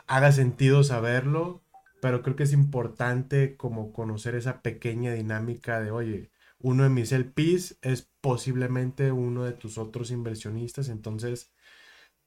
[0.07, 1.63] haga sentido saberlo,
[2.01, 7.13] pero creo que es importante como conocer esa pequeña dinámica de, oye, uno de mis
[7.13, 11.53] LPs es posiblemente uno de tus otros inversionistas, entonces,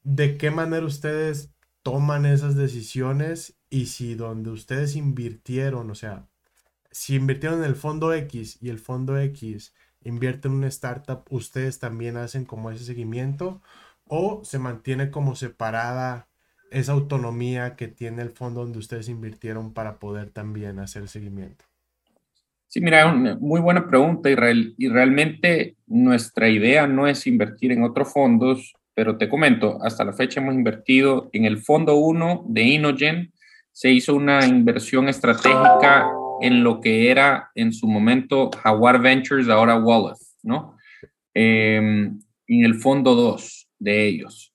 [0.02, 6.28] ¿de qué manera ustedes toman esas decisiones y si donde ustedes invirtieron, o sea,
[6.90, 11.78] si invirtieron en el fondo X y el fondo X invierte en una startup, ustedes
[11.78, 13.62] también hacen como ese seguimiento
[14.06, 16.28] o se mantiene como separada
[16.74, 21.64] esa autonomía que tiene el fondo donde ustedes invirtieron para poder también hacer seguimiento.
[22.66, 24.74] Sí, mira, una muy buena pregunta, Israel.
[24.76, 30.12] Y realmente nuestra idea no es invertir en otros fondos, pero te comento, hasta la
[30.12, 33.32] fecha hemos invertido en el fondo 1 de Inogen,
[33.70, 36.08] se hizo una inversión estratégica
[36.40, 40.76] en lo que era en su momento Jaguar Ventures, ahora Wallace, ¿no?
[41.32, 44.52] Em, en el fondo 2 de ellos.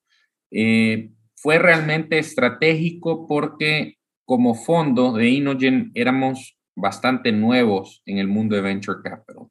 [0.51, 1.09] Eh,
[1.41, 8.61] fue realmente estratégico porque como fondo de Inogen éramos bastante nuevos en el mundo de
[8.61, 9.47] Venture Capital.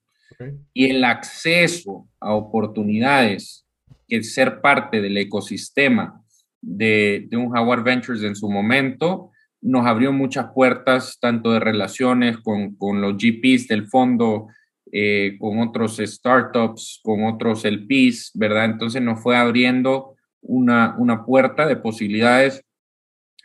[0.73, 3.67] Y el acceso a oportunidades,
[4.07, 6.23] que ser parte del ecosistema
[6.61, 12.39] de, de un Jaguar Ventures en su momento, nos abrió muchas puertas, tanto de relaciones
[12.39, 14.47] con, con los GPs del fondo,
[14.93, 18.67] eh, con otros startups, con otros LPs, ¿verdad?
[18.67, 20.15] Entonces nos fue abriendo
[20.49, 22.65] una, una puerta de posibilidades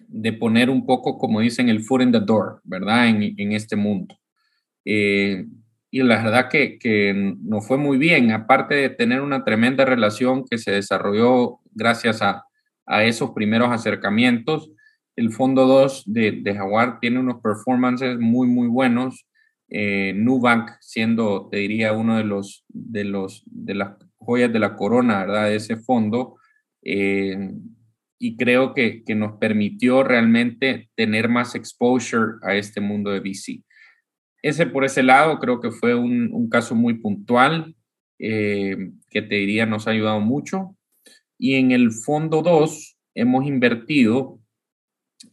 [0.08, 3.08] de poner un poco, como dicen, el foot in the door, ¿verdad?
[3.08, 4.18] En, en este mundo.
[4.86, 5.46] Eh,
[5.92, 10.44] y la verdad que, que nos fue muy bien, aparte de tener una tremenda relación
[10.44, 12.46] que se desarrolló gracias a,
[12.86, 14.72] a esos primeros acercamientos,
[15.16, 19.28] el fondo 2 de, de, Jaguar tiene unos performances muy, muy buenos.
[19.70, 24.76] Eh, Nubank siendo, te diría, uno de los, de los, de las joyas de la
[24.76, 25.46] corona, ¿verdad?
[25.46, 26.38] De ese fondo.
[26.84, 27.52] Eh,
[28.20, 33.64] y creo que, que, nos permitió realmente tener más exposure a este mundo de VC.
[34.42, 37.76] Ese por ese lado creo que fue un, un caso muy puntual
[38.20, 38.78] eh,
[39.10, 40.78] que te diría nos ha ayudado mucho.
[41.38, 44.40] Y en el fondo 2 hemos invertido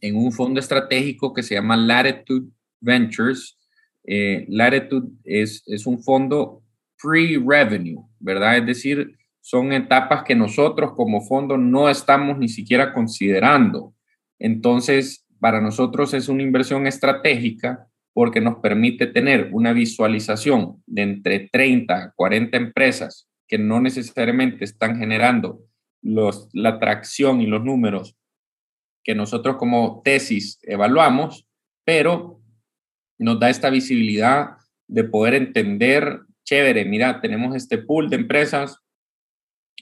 [0.01, 3.57] en un fondo estratégico que se llama Latitude Ventures.
[4.03, 6.63] Eh, Latitude es, es un fondo
[7.01, 8.57] pre-revenue, ¿verdad?
[8.57, 13.93] Es decir, son etapas que nosotros como fondo no estamos ni siquiera considerando.
[14.39, 21.49] Entonces, para nosotros es una inversión estratégica porque nos permite tener una visualización de entre
[21.51, 25.63] 30 a 40 empresas que no necesariamente están generando
[26.01, 28.15] los, la atracción y los números
[29.03, 31.47] que nosotros como tesis evaluamos,
[31.83, 32.39] pero
[33.17, 38.77] nos da esta visibilidad de poder entender, chévere, mira, tenemos este pool de empresas,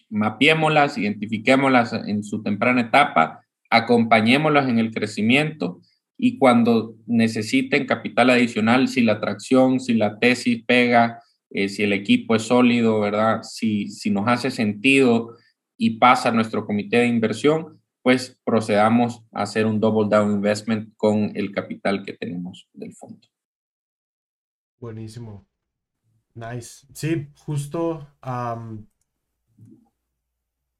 [0.09, 5.81] mapiémoslas, identifiquémoslas en su temprana etapa, acompañémoslas en el crecimiento
[6.17, 11.93] y cuando necesiten capital adicional, si la atracción, si la tesis pega, eh, si el
[11.93, 13.41] equipo es sólido, ¿verdad?
[13.43, 15.37] Si, si nos hace sentido
[15.77, 21.31] y pasa nuestro comité de inversión, pues procedamos a hacer un double down investment con
[21.35, 23.27] el capital que tenemos del fondo.
[24.79, 25.45] Buenísimo.
[26.33, 26.85] Nice.
[26.93, 28.07] Sí, justo,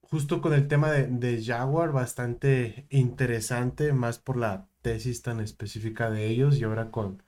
[0.10, 6.28] justo con el tema de, Jaguar, bastante interesante, más por la tesis tan específica de
[6.28, 7.24] ellos y ahora con,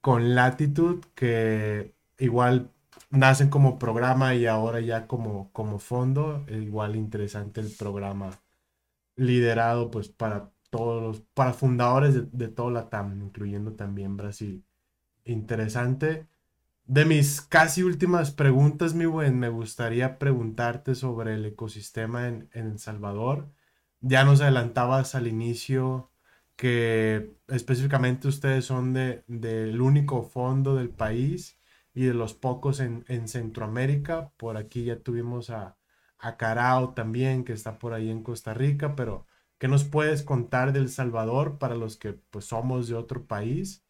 [0.00, 2.70] con Latitude, que igual
[3.10, 8.30] nacen como programa y ahora ya como, como fondo, igual interesante el programa
[9.16, 14.64] liderado pues para todos los, para fundadores de, de toda la TAM, incluyendo también Brasil.
[15.24, 16.26] Interesante.
[16.84, 22.66] De mis casi últimas preguntas, mi buen, me gustaría preguntarte sobre el ecosistema en, en
[22.72, 23.50] El Salvador.
[24.00, 26.10] Ya nos adelantabas al inicio
[26.56, 31.58] que específicamente ustedes son de, del único fondo del país
[31.94, 34.32] y de los pocos en, en Centroamérica.
[34.36, 35.78] Por aquí ya tuvimos a,
[36.18, 39.26] a Carao también, que está por ahí en Costa Rica, pero
[39.58, 43.81] ¿qué nos puedes contar del Salvador para los que pues somos de otro país,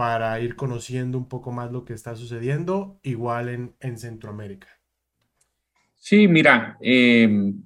[0.00, 4.66] para ir conociendo un poco más lo que está sucediendo, igual en, en Centroamérica?
[5.94, 7.62] Sí, mira, em,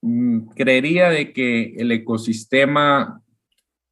[0.00, 3.22] mm, creería de que el ecosistema,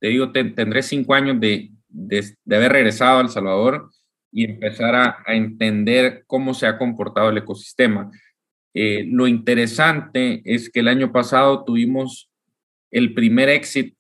[0.01, 3.91] te digo, tendré cinco años de, de, haber regresado a El Salvador
[4.33, 8.11] y empezar a, a entender cómo se ha comportado el ecosistema.
[8.73, 12.31] Eh, lo interesante es que el año pasado tuvimos
[12.91, 13.95] el primer exit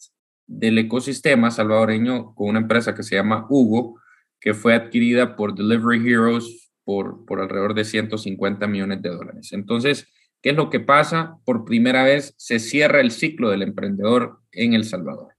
[0.46, 4.00] del ecosistema salvadoreño con una empresa que se llama Hugo,
[4.40, 9.52] que fue adquirida por Delivery Heroes por, por alrededor de 150 millones de dólares.
[9.52, 10.08] Entonces,
[10.40, 11.38] ¿qué es lo que pasa?
[11.44, 15.34] Por primera vez se cierra el ciclo del emprendedor en El Salvador,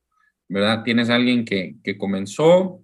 [0.49, 0.83] ¿verdad?
[0.83, 2.83] Tienes a alguien que, que comenzó,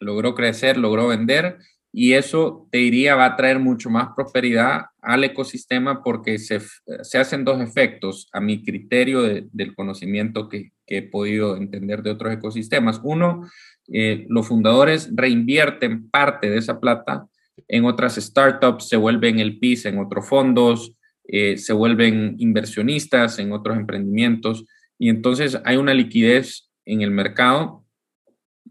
[0.00, 1.58] logró crecer, logró vender
[1.92, 6.60] y eso te diría va a traer mucho más prosperidad al ecosistema porque se,
[7.02, 12.34] se hacen dos efectos a mi criterio del conocimiento que, he podido entender de otros
[12.34, 13.00] ecosistemas.
[13.02, 13.48] Uno,
[13.90, 17.26] eh, los fundadores reinvierten parte de esa plata
[17.66, 20.92] en otras startups, se vuelven el PIS en otros fondos,
[21.24, 24.66] eh, se vuelven inversionistas en otros emprendimientos
[24.98, 27.86] y entonces hay una liquidez en el mercado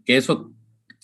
[0.04, 0.51] que eso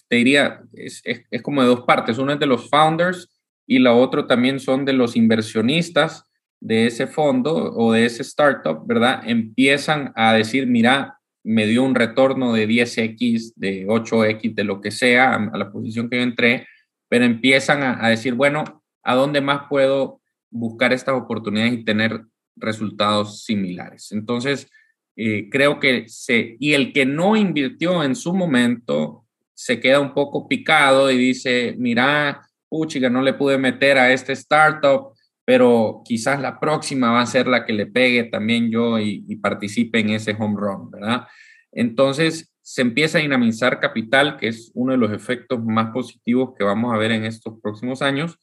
[0.09, 2.19] te diría, es, es, como de dos partes.
[2.19, 3.29] Uno es de los founders
[3.67, 6.25] y la otra también son de los inversionistas
[6.61, 9.23] de ese fondo o de ese startup, ¿verdad?
[9.25, 14.91] Empiezan a decir, mira, me dio un retorno de 10x, de 8x, de lo que
[14.91, 16.67] sea, a, la posición que yo entré,
[17.09, 22.23] pero empiezan a, decir, bueno, ¿a dónde más puedo buscar estas oportunidades y tener
[22.57, 24.11] resultados similares?
[24.13, 24.69] Entonces,
[25.17, 29.25] eh, creo que se, y el que no invirtió en su momento,
[29.59, 34.33] se queda un poco picado y dice, mira, puchiga, no le pude meter a este
[34.35, 39.35] startup, pero quizás la próxima va a ser la que le pegue también yo y,
[39.43, 41.27] participe en ese home run, ¿verdad?
[41.73, 46.63] Entonces se empieza a dinamizar capital, que es uno de los efectos más positivos que
[46.63, 48.39] vamos a ver en estos próximos años.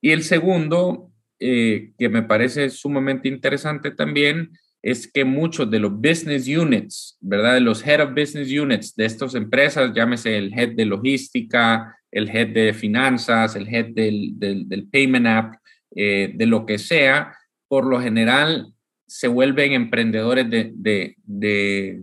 [0.00, 1.10] Y el segundo,
[1.40, 4.52] eh, que me parece sumamente interesante también,
[4.82, 7.54] es que muchos de los business units, ¿verdad?
[7.54, 12.28] De los head of business units de estas empresas, llámese el head de logística, el
[12.28, 15.54] head de finanzas, el head del, del, payment app,
[15.94, 17.36] eh, de lo que sea,
[17.68, 18.72] por lo general
[19.06, 22.00] se vuelven emprendedores de, de, de,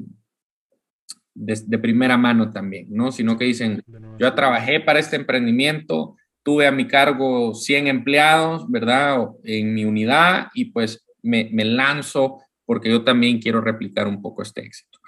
[1.34, 3.11] de, primera mano también, ¿no?
[3.11, 3.82] Sino que dicen,
[4.19, 9.30] yo trabajé para este emprendimiento, tuve a mi cargo 100 empleados, ¿verdad?
[9.43, 14.43] En mi unidad y pues me, me lanzo porque yo también quiero replicar un poco
[14.43, 14.99] este éxito.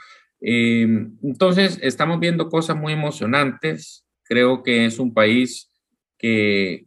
[0.41, 0.87] Eh,
[1.21, 4.05] entonces, estamos viendo cosas muy emocionantes.
[4.23, 5.69] Creo que es un país
[6.17, 6.85] que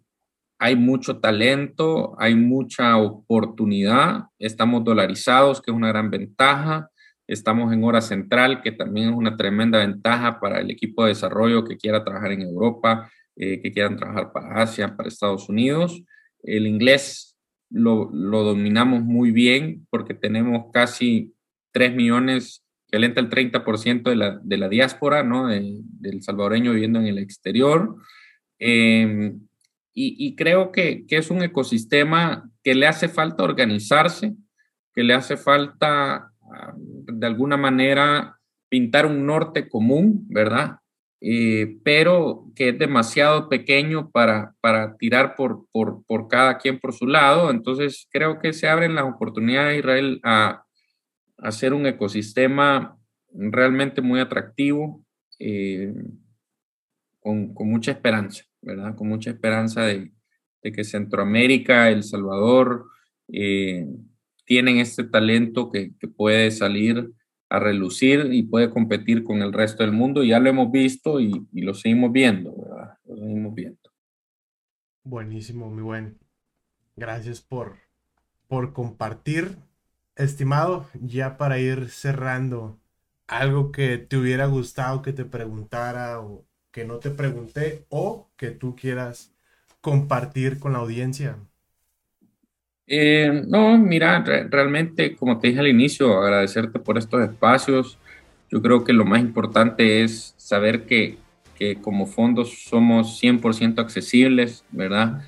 [0.59, 4.25] hay mucho talento, hay mucha oportunidad.
[4.39, 6.89] Estamos dolarizados, que es una gran ventaja.
[7.27, 11.65] Estamos en hora central, que también es una tremenda ventaja para el equipo de desarrollo
[11.65, 16.03] que quiera trabajar en Europa, eh, que quieran trabajar para Asia, para Estados Unidos.
[16.43, 17.32] El inglés
[17.73, 21.35] lo, dominamos muy bien porque tenemos casi
[21.73, 25.49] 3 millones, que alenta el 30% de la, de la diáspora, ¿no?
[25.49, 27.97] del salvadoreño viviendo en el exterior.
[28.59, 29.41] Em,
[29.95, 34.35] y, creo que, que, es un ecosistema que le hace falta organizarse,
[34.95, 38.39] que le hace falta, ah, de alguna manera,
[38.71, 40.79] pintar un norte común, ¿verdad?
[41.25, 46.93] Eh, pero que es demasiado pequeño para, para tirar por, por, por, cada quien por
[46.93, 47.49] su lado.
[47.51, 50.65] Entonces, creo que se abren las oportunidades de Israel a,
[51.39, 52.99] hacer un ecosistema
[53.33, 55.05] realmente muy atractivo,
[55.39, 55.93] eh,
[57.21, 58.95] con, con, mucha esperanza, ¿verdad?
[58.97, 60.13] Con mucha esperanza de,
[60.63, 62.87] de que Centroamérica, El Salvador,
[63.33, 63.87] eh,
[64.45, 67.13] tienen este talento que, que puede salir
[67.53, 70.25] a relucir y puede competir con el resto del mundo.
[70.25, 72.95] Ya lo hemos visto y, lo seguimos viendo, ¿verdad?
[73.05, 73.79] Lo seguimos viendo.
[75.05, 76.19] Buenísimo, muy buen.
[76.97, 77.77] Gracias por,
[78.49, 79.59] por compartir.
[80.17, 82.81] Estimado, ya para ir cerrando,
[83.27, 88.51] algo que te hubiera gustado que te preguntara o que no te pregunté o que
[88.53, 89.35] tú quieras
[89.83, 91.37] compartir con la audiencia.
[92.87, 97.99] Eh, no, mira, realmente, como te dije al inicio, agradecerte por estos espacios.
[98.51, 101.17] Yo creo que lo más importante es saber que,
[101.57, 105.23] que como fondos somos 100% accesibles, ¿verdad?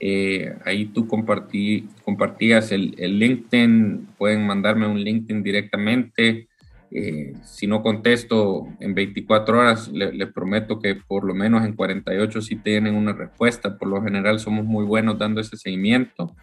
[0.00, 6.48] Eh, ahí tú compartí, compartías el, el, LinkedIn, pueden mandarme un LinkedIn directamente.
[6.90, 12.40] Eh, si no contesto en 24 horas, les prometo que por lo menos en 48
[12.40, 13.76] sí tienen una respuesta.
[13.76, 16.34] Por lo general somos muy buenos dando ese seguimiento.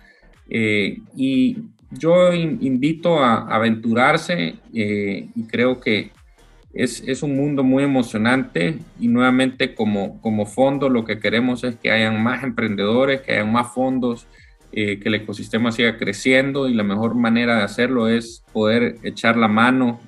[0.50, 1.58] Eh, y
[1.92, 6.12] yo invito a, aventurarse eh, y creo que
[6.74, 11.90] es, un mundo muy emocionante y nuevamente como, como fondo lo que queremos es que
[11.90, 14.28] hayan más emprendedores, que hayan más fondos,
[14.74, 19.38] eh, que el ecosistema siga creciendo y la mejor manera de hacerlo es poder echar
[19.38, 20.02] la mano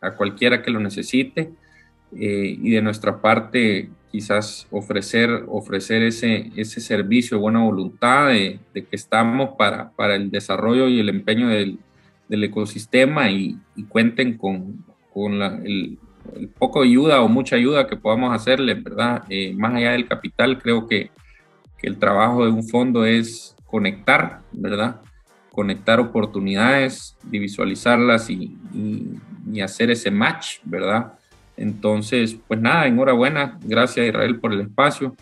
[0.00, 1.52] a cualquiera que lo necesite
[2.18, 8.86] y de nuestra parte quizás ofrecer, ofrecer ese, ese servicio de buena voluntad de, que
[8.92, 11.78] estamos para, para, el desarrollo y el empeño del,
[12.26, 13.58] del ecosistema y,
[13.90, 15.98] cuenten con, con la, el,
[16.58, 19.24] poco ayuda o mucha ayuda que podamos hacerle, ¿verdad?
[19.28, 21.10] Eh, más allá del capital, creo que,
[21.78, 25.02] que, el trabajo de un fondo es conectar, ¿verdad?
[25.50, 29.20] Conectar oportunidades, visualizarlas y, y,
[29.52, 31.12] y hacer ese match, ¿verdad?
[31.56, 33.58] Entonces, pues nada, enhorabuena.
[33.62, 35.14] Gracias Israel por el espacio.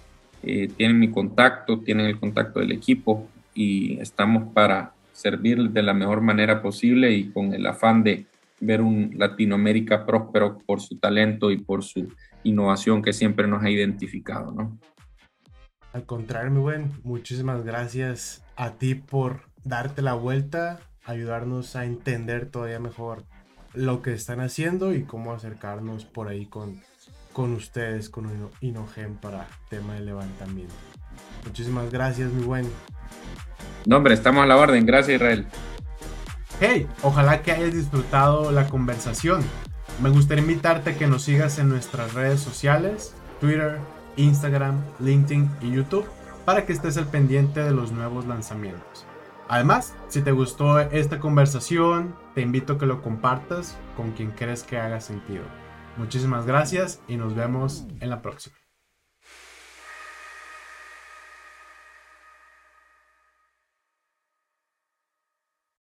[0.43, 5.95] eh, tienen mi contacto, tienen el contacto del equipo y estamos para servir de la
[5.95, 8.27] mejor manera posible y con el afán de
[8.61, 12.09] ver un Latinoamérica próspero por su talento y por su
[12.43, 14.79] innovación que siempre nos ha identificado, ¿no?
[15.93, 22.51] Al contrario, mi buen, muchísimas gracias a ti por darte la vuelta, ayudarnos a entender
[22.51, 23.25] todavía mejor
[23.75, 26.81] lo que están haciendo y cómo acercarnos por ahí con,
[27.33, 30.75] con ustedes, con Inogen para tema de levantamiento.
[31.45, 32.69] Muchísimas gracias, mi buen.
[33.87, 34.87] No, hombre, estamos a la orden.
[34.87, 35.47] Gracias, Israel.
[36.61, 39.43] Hey, ojalá que hayas disfrutado la conversación.
[40.01, 43.79] Me gustaría invitarte a que nos sigas en nuestras redes sociales, Twitter,
[44.17, 46.07] Instagram, LinkedIn y YouTube,
[46.45, 49.07] para que estés al pendiente de los nuevos lanzamientos.
[49.49, 54.63] Además, si te gustó esta conversación, te invito a que lo compartas con quien crees
[54.63, 55.45] que haga sentido.
[55.97, 58.64] Muchísimas gracias y nos vemos en la próxima.